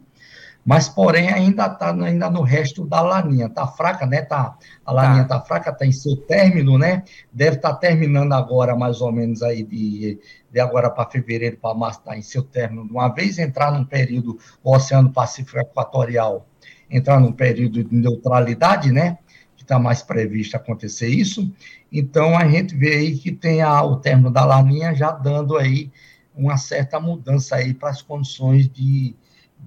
mas 0.64 0.88
porém 0.88 1.30
ainda 1.30 1.66
está 1.66 1.92
ainda 1.92 2.30
no 2.30 2.42
resto 2.42 2.86
da 2.86 3.02
laninha, 3.02 3.48
está 3.48 3.66
fraca, 3.66 4.06
né? 4.06 4.22
Tá, 4.22 4.56
a 4.86 4.92
laninha 4.92 5.24
está 5.24 5.40
tá 5.40 5.46
fraca, 5.46 5.72
está 5.72 5.86
em 5.86 5.92
seu 5.92 6.16
término, 6.16 6.78
né? 6.78 7.04
Deve 7.32 7.56
estar 7.56 7.74
tá 7.74 7.76
terminando 7.78 8.34
agora, 8.34 8.76
mais 8.76 9.02
ou 9.02 9.12
menos 9.12 9.42
aí 9.42 9.64
de, 9.64 10.20
de 10.52 10.60
agora 10.60 10.90
para 10.90 11.10
fevereiro, 11.10 11.58
para 11.58 11.74
março, 11.74 12.00
está 12.00 12.16
em 12.16 12.22
seu 12.22 12.44
término 12.44 12.84
uma 12.84 13.08
vez, 13.10 13.40
entrar 13.40 13.72
num 13.72 13.84
período, 13.84 14.38
o 14.64 14.76
Oceano 14.76 15.12
Pacífico 15.12 15.58
Equatorial, 15.58 16.46
entrar 16.90 17.20
num 17.20 17.32
período 17.32 17.84
de 17.84 17.96
neutralidade, 17.96 18.92
né? 18.92 19.18
Que 19.58 19.64
está 19.64 19.80
mais 19.80 20.04
previsto 20.04 20.56
acontecer 20.56 21.08
isso. 21.08 21.52
Então 21.92 22.38
a 22.38 22.48
gente 22.48 22.76
vê 22.76 22.98
aí 22.98 23.18
que 23.18 23.32
tem 23.32 23.62
a, 23.62 23.84
o 23.84 23.96
término 23.98 24.30
da 24.30 24.46
laninha 24.46 24.94
já 24.94 25.12
dando 25.12 25.58
aí 25.58 25.92
uma 26.36 26.56
certa 26.56 27.00
mudança 27.00 27.56
aí 27.56 27.74
para 27.74 27.90
as 27.90 28.02
condições 28.02 28.70
de 28.70 29.16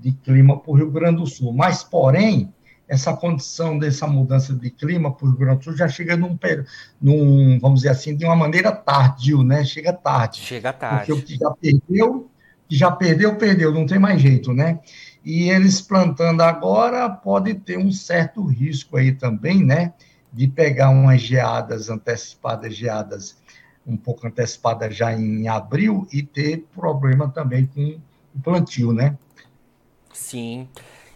de 0.04 0.12
clima 0.12 0.60
para 0.60 0.70
o 0.70 0.74
Rio 0.74 0.90
Grande 0.90 1.16
do 1.16 1.26
Sul. 1.26 1.50
Mas, 1.50 1.82
porém, 1.82 2.52
essa 2.86 3.16
condição 3.16 3.78
dessa 3.78 4.06
mudança 4.06 4.54
de 4.54 4.68
clima 4.68 5.10
para 5.10 5.24
o 5.24 5.30
Rio 5.30 5.38
Grande 5.38 5.58
do 5.60 5.64
Sul 5.64 5.76
já 5.76 5.88
chega 5.88 6.14
num, 6.14 6.38
num, 7.00 7.58
vamos 7.58 7.80
dizer 7.80 7.88
assim, 7.88 8.14
de 8.14 8.26
uma 8.26 8.36
maneira 8.36 8.70
tardio, 8.70 9.42
né? 9.42 9.64
Chega 9.64 9.94
tarde. 9.94 10.40
Chega 10.40 10.74
tarde. 10.74 11.06
Porque 11.06 11.12
o 11.14 11.22
que 11.22 11.36
já 11.36 11.50
perdeu, 11.52 12.30
que 12.68 12.76
já 12.76 12.90
perdeu, 12.90 13.36
perdeu, 13.36 13.72
não 13.72 13.86
tem 13.86 13.98
mais 13.98 14.20
jeito, 14.20 14.52
né? 14.52 14.78
E 15.24 15.48
eles 15.48 15.80
plantando 15.80 16.42
agora 16.42 17.08
pode 17.08 17.54
ter 17.54 17.78
um 17.78 17.90
certo 17.90 18.44
risco 18.44 18.98
aí 18.98 19.10
também, 19.10 19.64
né? 19.64 19.94
De 20.30 20.46
pegar 20.46 20.90
umas 20.90 21.22
geadas 21.22 21.88
antecipadas, 21.88 22.76
geadas 22.76 23.38
um 23.86 23.96
pouco 23.96 24.26
antecipadas 24.26 24.94
já 24.94 25.14
em 25.14 25.48
abril 25.48 26.06
e 26.12 26.22
ter 26.22 26.66
problema 26.74 27.28
também 27.28 27.64
com 27.66 27.98
o 28.34 28.40
plantio, 28.42 28.92
né? 28.92 29.16
Sim. 30.14 30.68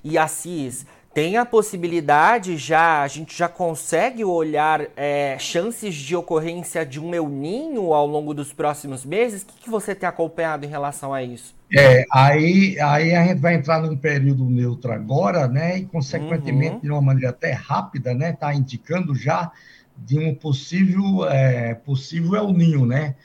E 0.04 0.18
Assis, 0.18 0.86
tem 1.14 1.36
a 1.36 1.44
possibilidade 1.44 2.56
já, 2.56 3.02
a 3.02 3.08
gente 3.08 3.36
já 3.36 3.48
consegue 3.48 4.24
olhar 4.24 4.86
é, 4.96 5.36
chances 5.38 5.94
de 5.94 6.14
ocorrência 6.14 6.86
de 6.86 7.00
um 7.00 7.14
El 7.14 7.28
Ninho 7.28 7.92
ao 7.92 8.06
longo 8.06 8.32
dos 8.34 8.52
próximos 8.52 9.04
meses? 9.04 9.42
O 9.42 9.46
que, 9.46 9.62
que, 9.64 9.70
você 9.70 9.94
tem 9.94 10.08
acompanhado 10.08 10.64
em 10.64 10.68
relação 10.68 11.12
a 11.12 11.22
isso? 11.22 11.56
É, 11.76 12.04
aí, 12.12 12.78
aí 12.78 13.14
a 13.14 13.26
gente 13.26 13.40
vai 13.40 13.54
entrar 13.54 13.82
num 13.82 13.96
período 13.96 14.44
neutro 14.44 14.92
agora, 14.92 15.48
né? 15.48 15.78
E, 15.78 15.86
consequentemente, 15.86 16.74
uhum. 16.76 16.80
de 16.82 16.90
uma 16.90 17.02
maneira 17.02 17.30
até 17.30 17.52
rápida, 17.52 18.14
né? 18.14 18.30
Está 18.30 18.54
indicando 18.54 19.14
já 19.14 19.50
de 19.96 20.18
um 20.18 20.34
possível, 20.34 21.28
é, 21.28 21.74
possível 21.74 22.36
El 22.36 22.52
Ninho, 22.52 22.86
né? 22.86 23.16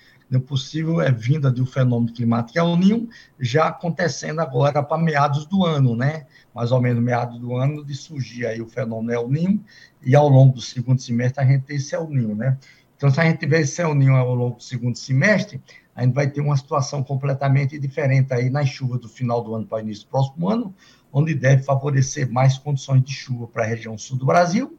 Possível 0.42 1.02
é 1.02 1.12
vinda 1.12 1.52
de 1.52 1.62
um 1.62 1.66
fenômeno 1.66 2.13
climático 2.13 2.58
El 2.58 2.75
Ninho, 2.75 3.10
já 3.40 3.68
acontecendo 3.68 4.40
agora 4.40 4.84
para 4.84 5.02
meados 5.02 5.46
do 5.46 5.66
ano, 5.66 5.96
né? 5.96 6.25
Mais 6.54 6.72
ou 6.72 6.82
menos 6.82 7.04
meados 7.04 7.40
do 7.40 7.56
ano 7.56 7.84
de 7.84 7.96
surgir 7.96 8.46
aí 8.46 8.62
o 8.62 8.68
fenômeno 8.68 9.12
El 9.12 9.30
Ninho, 9.30 9.63
e 10.02 10.16
ao 10.16 10.28
longo 10.28 10.56
do 10.56 10.62
segundo 10.62 11.02
semestre 11.02 11.44
a 11.44 11.48
gente 11.48 11.63
tem 11.63 11.78
esse 11.78 11.96
El 11.96 12.10
Ninho, 12.10 12.36
né? 12.36 12.58
Então, 12.96 13.12
se 13.12 13.20
a 13.20 13.25
gente 13.25 13.40
tiver 13.40 13.62
esse 13.62 13.82
El 13.82 13.94
Ninho 13.96 14.16
ao 14.16 14.34
longo 14.34 14.58
do 14.58 14.63
segundo 14.63 14.98
semestre, 14.98 15.62
a 15.96 16.04
gente 16.04 16.13
vai 16.13 16.30
ter 16.30 16.42
uma 16.42 16.56
situação 16.56 17.04
completamente 17.04 17.78
diferente 17.78 18.34
aí 18.34 18.50
nas 18.50 18.70
chuvas 18.70 19.00
do 19.00 19.10
final 19.10 19.44
do 19.44 19.54
ano 19.54 19.66
para 19.66 19.78
o 19.78 19.82
início 19.82 20.06
do 20.06 20.10
próximo 20.10 20.50
ano, 20.50 20.74
onde 21.12 21.36
deve 21.36 21.63
favorecer 21.63 22.32
mais 22.32 22.58
condições 22.58 23.04
de 23.04 23.13
chuva 23.13 23.48
para 23.48 23.63
a 23.63 23.68
região 23.68 23.98
sul 23.98 24.18
do 24.18 24.25
Brasil, 24.25 24.78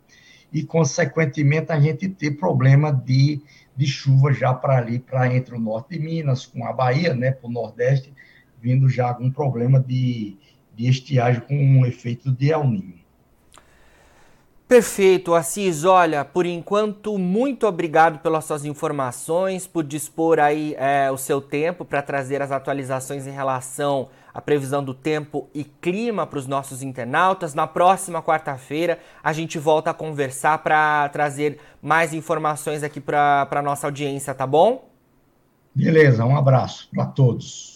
e, 0.54 0.62
consequentemente, 0.62 1.70
a 1.72 1.78
gente 1.78 2.08
ter 2.08 2.30
problema 2.30 2.90
de 2.90 3.42
de 3.76 3.86
chuva 3.86 4.32
já 4.32 4.54
para 4.54 4.78
ali, 4.78 4.98
para 4.98 5.34
entre 5.34 5.54
o 5.54 5.60
norte 5.60 5.98
de 5.98 5.98
Minas, 5.98 6.46
com 6.46 6.66
a 6.66 6.72
Bahia, 6.72 7.14
né, 7.14 7.32
para 7.32 7.48
o 7.48 7.52
Nordeste, 7.52 8.12
vindo 8.60 8.88
já 8.88 9.08
algum 9.08 9.30
problema 9.30 9.80
de, 9.80 10.36
de 10.74 10.88
estiagem 10.88 11.40
com 11.42 11.54
um 11.54 11.84
efeito 11.84 12.30
de 12.30 12.50
El 12.50 12.64
Niño. 12.64 13.04
Perfeito, 14.66 15.34
Assis. 15.34 15.84
Olha, 15.84 16.24
por 16.24 16.46
enquanto, 16.46 17.18
muito 17.18 17.66
obrigado 17.66 18.20
pelas 18.20 18.46
suas 18.46 18.64
informações, 18.64 19.66
por 19.66 19.84
dispor 19.84 20.38
aí 20.38 20.74
é, 20.78 21.10
o 21.10 21.18
seu 21.18 21.40
tempo 21.40 21.84
para 21.84 22.00
trazer 22.00 22.40
as 22.40 22.50
atualizações 22.50 23.26
em 23.26 23.30
relação 23.30 24.08
à 24.34 24.42
previsão 24.42 24.82
do 24.82 24.92
tempo 24.92 25.48
e 25.54 25.62
clima 25.62 26.26
para 26.26 26.40
os 26.40 26.46
nossos 26.48 26.82
internautas. 26.82 27.54
Na 27.54 27.68
próxima 27.68 28.20
quarta-feira, 28.20 28.98
a 29.22 29.32
gente 29.32 29.58
volta 29.58 29.90
a 29.90 29.94
conversar 29.94 30.58
para 30.58 31.08
trazer 31.10 31.60
mais 31.80 32.12
informações 32.12 32.82
aqui 32.82 33.00
para 33.00 33.48
a 33.48 33.62
nossa 33.62 33.86
audiência, 33.86 34.34
tá 34.34 34.46
bom? 34.46 34.88
Beleza, 35.72 36.24
um 36.24 36.36
abraço 36.36 36.88
para 36.92 37.06
todos. 37.06 37.74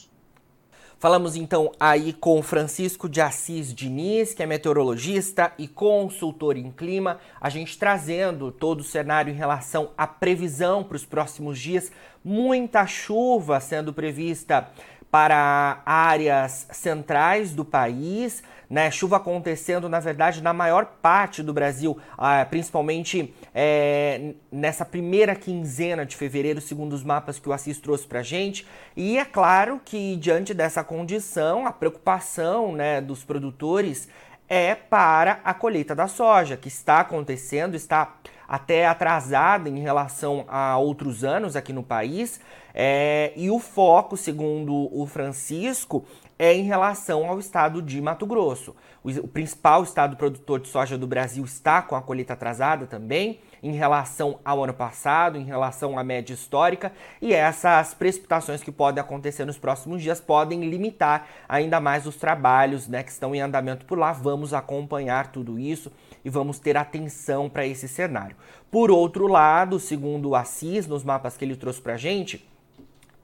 Falamos 1.00 1.36
então 1.36 1.70
aí 1.78 2.12
com 2.12 2.42
Francisco 2.42 3.08
de 3.08 3.20
Assis 3.20 3.72
Diniz, 3.72 4.34
que 4.34 4.42
é 4.42 4.46
meteorologista 4.46 5.52
e 5.56 5.68
consultor 5.68 6.56
em 6.56 6.72
clima, 6.72 7.18
a 7.40 7.48
gente 7.48 7.78
trazendo 7.78 8.50
todo 8.50 8.80
o 8.80 8.84
cenário 8.84 9.32
em 9.32 9.36
relação 9.36 9.90
à 9.96 10.08
previsão 10.08 10.82
para 10.82 10.96
os 10.96 11.04
próximos 11.04 11.56
dias. 11.56 11.92
Muita 12.24 12.84
chuva 12.84 13.60
sendo 13.60 13.92
prevista 13.92 14.68
para 15.10 15.82
áreas 15.86 16.66
centrais 16.70 17.54
do 17.54 17.64
país, 17.64 18.42
né? 18.68 18.90
Chuva 18.90 19.16
acontecendo, 19.16 19.88
na 19.88 20.00
verdade, 20.00 20.42
na 20.42 20.52
maior 20.52 20.84
parte 21.00 21.42
do 21.42 21.52
Brasil, 21.52 21.98
ah, 22.16 22.44
principalmente 22.44 23.34
é, 23.54 24.34
nessa 24.52 24.84
primeira 24.84 25.34
quinzena 25.34 26.04
de 26.04 26.16
fevereiro, 26.16 26.60
segundo 26.60 26.92
os 26.92 27.02
mapas 27.02 27.38
que 27.38 27.48
o 27.48 27.52
Assis 27.52 27.78
trouxe 27.78 28.06
para 28.06 28.22
gente. 28.22 28.66
E 28.94 29.18
é 29.18 29.24
claro 29.24 29.80
que, 29.82 30.16
diante 30.16 30.52
dessa 30.52 30.84
condição, 30.84 31.66
a 31.66 31.72
preocupação 31.72 32.72
né, 32.72 33.00
dos 33.00 33.24
produtores 33.24 34.08
é 34.48 34.74
para 34.74 35.40
a 35.44 35.52
colheita 35.52 35.94
da 35.94 36.08
soja, 36.08 36.56
que 36.56 36.68
está 36.68 37.00
acontecendo, 37.00 37.74
está 37.74 38.16
até 38.48 38.86
atrasada 38.86 39.68
em 39.68 39.78
relação 39.78 40.46
a 40.48 40.78
outros 40.78 41.22
anos 41.22 41.54
aqui 41.54 41.72
no 41.72 41.82
país. 41.82 42.40
É, 42.74 43.32
e 43.36 43.50
o 43.50 43.58
foco, 43.58 44.16
segundo 44.16 44.88
o 44.92 45.06
Francisco, 45.06 46.06
é 46.38 46.54
em 46.54 46.62
relação 46.62 47.28
ao 47.28 47.38
estado 47.38 47.82
de 47.82 48.00
Mato 48.00 48.24
Grosso. 48.24 48.74
O, 49.04 49.10
o, 49.10 49.28
principal 49.28 49.82
estado 49.82 50.16
produtor 50.16 50.60
de 50.60 50.68
soja 50.68 50.96
do 50.96 51.06
Brasil 51.06 51.44
está 51.44 51.82
com 51.82 51.94
a 51.94 52.00
colheita 52.00 52.32
atrasada 52.32 52.86
também, 52.86 53.40
em 53.62 53.72
relação 53.72 54.38
ao 54.44 54.62
ano 54.62 54.74
passado, 54.74 55.38
em 55.38 55.44
relação 55.44 55.98
à 55.98 56.04
média 56.04 56.34
histórica, 56.34 56.92
e 57.20 57.32
essas 57.32 57.94
precipitações 57.94 58.62
que 58.62 58.72
podem 58.72 59.00
acontecer 59.00 59.44
nos 59.44 59.58
próximos 59.58 60.02
dias 60.02 60.20
podem 60.20 60.68
limitar 60.68 61.26
ainda 61.48 61.80
mais 61.80 62.06
os 62.06 62.16
trabalhos 62.16 62.88
né, 62.88 63.02
que 63.02 63.10
estão 63.10 63.34
em 63.34 63.40
andamento 63.40 63.86
por 63.86 63.98
lá. 63.98 64.12
Vamos 64.12 64.54
acompanhar 64.54 65.32
tudo 65.32 65.58
isso 65.58 65.92
e 66.24 66.30
vamos 66.30 66.58
ter 66.58 66.76
atenção 66.76 67.48
para 67.48 67.66
esse 67.66 67.88
cenário. 67.88 68.36
Por 68.70 68.90
outro 68.90 69.26
lado, 69.26 69.78
segundo 69.80 70.30
o 70.30 70.36
Assis, 70.36 70.86
nos 70.86 71.02
mapas 71.02 71.36
que 71.36 71.44
ele 71.44 71.56
trouxe 71.56 71.80
para 71.80 71.94
a 71.94 71.96
gente, 71.96 72.46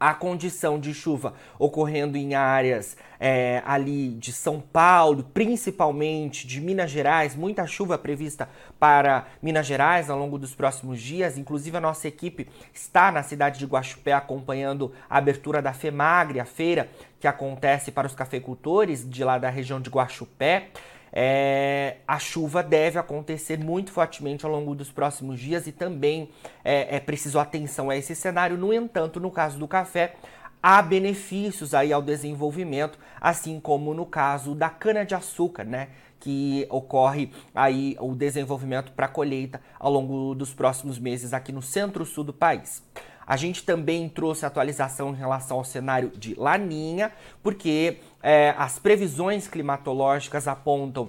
a 0.05 0.13
condição 0.13 0.79
de 0.79 0.93
chuva 0.93 1.33
ocorrendo 1.59 2.19
em 2.19 2.35
áreas 2.35 2.95
é, 3.19 3.63
ali 3.65 4.11
de 4.11 4.35
São 4.35 4.61
Paulo, 4.61 5.25
principalmente 5.33 6.47
de 6.47 6.61
Minas 6.61 6.91
Gerais, 6.91 7.35
muita 7.35 7.67
chuva 7.67 7.97
prevista 7.97 8.47
para 8.79 9.25
Minas 9.41 9.65
Gerais 9.65 10.11
ao 10.11 10.19
longo 10.19 10.39
dos 10.39 10.55
próximos 10.55 11.01
dias. 11.01 11.39
Inclusive, 11.39 11.79
a 11.79 11.81
nossa 11.81 12.07
equipe 12.07 12.47
está 12.71 13.11
na 13.11 13.23
cidade 13.23 13.59
de 13.59 13.65
Guaxupé 13.65 14.13
acompanhando 14.13 14.93
a 15.09 15.17
abertura 15.17 15.63
da 15.63 15.73
FEMAGRE, 15.73 16.39
a 16.39 16.45
feira 16.45 16.91
que 17.19 17.27
acontece 17.27 17.91
para 17.91 18.07
os 18.07 18.15
cafeicultores 18.15 19.09
de 19.09 19.25
lá 19.25 19.39
da 19.39 19.49
região 19.49 19.81
de 19.81 19.89
Guaxupé 19.89 20.69
é, 21.16 21.99
a 22.09 22.18
chuva 22.18 22.61
deve 22.61 22.99
acontecer 22.99 23.56
muito 23.56 23.92
fortemente 23.92 24.44
ao 24.44 24.50
longo 24.50 24.75
dos 24.75 24.90
próximos 24.90 25.38
dias 25.38 25.68
e 25.68 25.73
também 25.73 26.28
é, 26.64 26.97
é 26.97 27.00
preciso 27.00 27.38
atenção 27.38 27.88
a 27.88 27.97
esse 27.97 28.16
cenário. 28.16 28.59
No 28.59 28.73
entanto, 28.73 29.21
no 29.21 29.30
caso 29.30 29.56
do 29.56 29.68
café, 29.68 30.16
há 30.61 30.83
benefícios 30.83 31.73
aí 31.73 31.92
ao 31.92 32.02
desenvolvimento, 32.02 32.99
assim 33.21 33.61
como 33.61 33.94
no 33.94 34.04
caso 34.04 34.56
da 34.56 34.68
cana-de-açúcar, 34.68 35.62
né? 35.62 35.90
Que 36.18 36.66
ocorre 36.68 37.30
aí 37.54 37.97
o 38.00 38.12
desenvolvimento 38.14 38.90
para 38.90 39.06
colheita 39.06 39.61
ao 39.78 39.92
longo 39.92 40.35
dos 40.35 40.52
próximos 40.52 40.99
meses 40.99 41.33
aqui 41.33 41.52
no 41.52 41.62
centro-sul 41.62 42.25
do 42.25 42.33
país. 42.33 42.83
A 43.26 43.37
gente 43.37 43.64
também 43.64 44.09
trouxe 44.09 44.45
atualização 44.45 45.11
em 45.11 45.16
relação 45.16 45.59
ao 45.59 45.64
cenário 45.64 46.11
de 46.11 46.35
Laninha, 46.35 47.12
porque 47.43 47.99
é, 48.23 48.54
as 48.59 48.78
previsões 48.78 49.49
climatológicas 49.49 50.47
apontam 50.47 51.09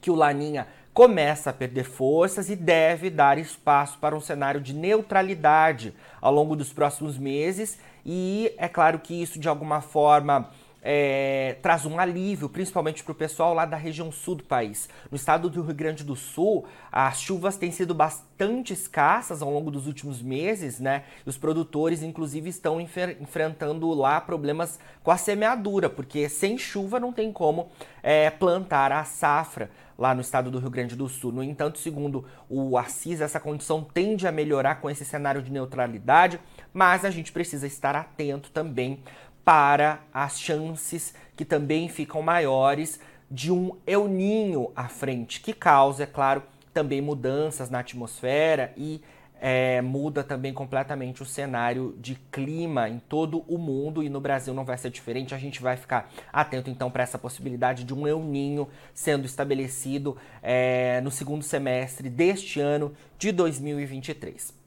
que 0.00 0.10
o 0.10 0.14
Laninha 0.14 0.66
começa 0.92 1.50
a 1.50 1.52
perder 1.52 1.84
forças 1.84 2.50
e 2.50 2.56
deve 2.56 3.08
dar 3.08 3.38
espaço 3.38 3.98
para 3.98 4.16
um 4.16 4.20
cenário 4.20 4.60
de 4.60 4.74
neutralidade 4.74 5.94
ao 6.20 6.32
longo 6.32 6.54
dos 6.54 6.72
próximos 6.72 7.16
meses. 7.16 7.78
E 8.04 8.52
é 8.58 8.68
claro 8.68 8.98
que 8.98 9.22
isso, 9.22 9.38
de 9.38 9.48
alguma 9.48 9.80
forma, 9.80 10.50
é, 10.82 11.56
traz 11.62 11.86
um 11.86 11.98
alívio, 11.98 12.48
principalmente 12.48 13.04
para 13.04 13.12
o 13.12 13.14
pessoal 13.14 13.54
lá 13.54 13.64
da 13.64 13.76
região 13.76 14.10
sul 14.10 14.34
do 14.34 14.42
país. 14.42 14.88
No 15.10 15.16
estado 15.16 15.48
do 15.48 15.62
Rio 15.62 15.74
Grande 15.74 16.02
do 16.02 16.16
Sul, 16.16 16.66
as 16.90 17.20
chuvas 17.20 17.56
têm 17.56 17.70
sido 17.70 17.94
bastante 17.94 18.72
escassas 18.72 19.40
ao 19.40 19.50
longo 19.50 19.70
dos 19.70 19.86
últimos 19.86 20.20
meses, 20.20 20.80
né? 20.80 21.04
E 21.24 21.28
os 21.28 21.38
produtores, 21.38 22.02
inclusive, 22.02 22.50
estão 22.50 22.80
enfrentando 22.80 23.88
lá 23.94 24.20
problemas 24.20 24.80
com 25.04 25.12
a 25.12 25.16
semeadura, 25.16 25.88
porque 25.88 26.28
sem 26.28 26.58
chuva 26.58 26.98
não 26.98 27.12
tem 27.12 27.32
como 27.32 27.70
é, 28.02 28.28
plantar 28.30 28.90
a 28.90 29.04
safra 29.04 29.70
lá 29.96 30.14
no 30.14 30.20
estado 30.20 30.50
do 30.50 30.58
Rio 30.58 30.70
Grande 30.70 30.96
do 30.96 31.08
Sul. 31.08 31.30
No 31.30 31.44
entanto, 31.44 31.78
segundo 31.78 32.24
o 32.48 32.76
Assis, 32.76 33.20
essa 33.20 33.38
condição 33.38 33.84
tende 33.84 34.26
a 34.26 34.32
melhorar 34.32 34.76
com 34.80 34.90
esse 34.90 35.04
cenário 35.04 35.40
de 35.40 35.52
neutralidade, 35.52 36.40
mas 36.72 37.04
a 37.04 37.10
gente 37.10 37.30
precisa 37.30 37.68
estar 37.68 37.94
atento 37.94 38.50
também 38.50 39.00
para 39.44 40.00
as 40.12 40.38
chances 40.38 41.14
que 41.36 41.44
também 41.44 41.88
ficam 41.88 42.22
maiores 42.22 43.00
de 43.30 43.50
um 43.50 43.76
El 43.86 44.08
Ninho 44.08 44.70
à 44.76 44.88
frente, 44.88 45.40
que 45.40 45.52
causa, 45.52 46.04
é 46.04 46.06
claro, 46.06 46.42
também 46.72 47.00
mudanças 47.00 47.70
na 47.70 47.80
atmosfera 47.80 48.72
e 48.76 49.00
é, 49.40 49.82
muda 49.82 50.22
também 50.22 50.54
completamente 50.54 51.20
o 51.20 51.26
cenário 51.26 51.96
de 51.98 52.14
clima 52.30 52.88
em 52.88 53.00
todo 53.00 53.40
o 53.48 53.58
mundo 53.58 54.00
e 54.00 54.08
no 54.08 54.20
Brasil 54.20 54.54
não 54.54 54.64
vai 54.64 54.78
ser 54.78 54.88
diferente. 54.88 55.34
A 55.34 55.38
gente 55.38 55.60
vai 55.60 55.76
ficar 55.76 56.08
atento 56.32 56.70
então 56.70 56.90
para 56.90 57.02
essa 57.02 57.18
possibilidade 57.18 57.82
de 57.82 57.92
um 57.92 58.06
El 58.06 58.20
Ninho 58.20 58.68
sendo 58.94 59.26
estabelecido 59.26 60.16
é, 60.40 61.00
no 61.00 61.10
segundo 61.10 61.42
semestre 61.42 62.08
deste 62.08 62.60
ano 62.60 62.94
de 63.18 63.32
2023. 63.32 64.61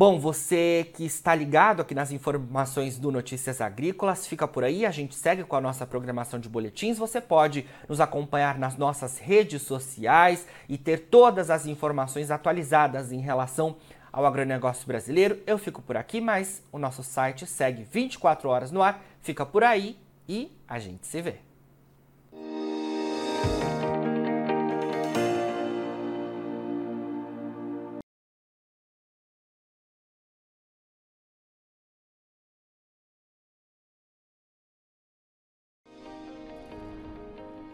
Bom, 0.00 0.18
você 0.18 0.90
que 0.94 1.04
está 1.04 1.34
ligado 1.34 1.82
aqui 1.82 1.94
nas 1.94 2.10
informações 2.10 2.98
do 2.98 3.12
Notícias 3.12 3.60
Agrícolas, 3.60 4.26
fica 4.26 4.48
por 4.48 4.64
aí, 4.64 4.86
a 4.86 4.90
gente 4.90 5.14
segue 5.14 5.44
com 5.44 5.54
a 5.54 5.60
nossa 5.60 5.86
programação 5.86 6.40
de 6.40 6.48
boletins. 6.48 6.96
Você 6.96 7.20
pode 7.20 7.66
nos 7.86 8.00
acompanhar 8.00 8.58
nas 8.58 8.78
nossas 8.78 9.18
redes 9.18 9.60
sociais 9.60 10.46
e 10.66 10.78
ter 10.78 11.00
todas 11.10 11.50
as 11.50 11.66
informações 11.66 12.30
atualizadas 12.30 13.12
em 13.12 13.20
relação 13.20 13.76
ao 14.10 14.24
agronegócio 14.24 14.86
brasileiro. 14.86 15.38
Eu 15.46 15.58
fico 15.58 15.82
por 15.82 15.98
aqui, 15.98 16.18
mas 16.18 16.62
o 16.72 16.78
nosso 16.78 17.02
site 17.02 17.46
segue 17.46 17.84
24 17.84 18.48
horas 18.48 18.70
no 18.70 18.80
ar. 18.80 19.04
Fica 19.20 19.44
por 19.44 19.62
aí 19.62 19.98
e 20.26 20.50
a 20.66 20.78
gente 20.78 21.06
se 21.06 21.20
vê. 21.20 21.49